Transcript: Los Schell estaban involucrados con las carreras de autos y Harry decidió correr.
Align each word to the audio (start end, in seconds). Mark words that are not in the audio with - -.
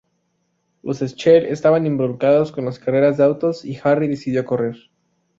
Los 0.81 0.97
Schell 1.01 1.45
estaban 1.45 1.85
involucrados 1.85 2.51
con 2.51 2.65
las 2.65 2.79
carreras 2.79 3.17
de 3.17 3.23
autos 3.23 3.63
y 3.65 3.77
Harry 3.83 4.07
decidió 4.07 4.43
correr. 4.45 4.75